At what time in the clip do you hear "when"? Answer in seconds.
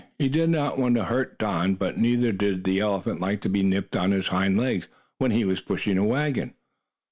5.19-5.29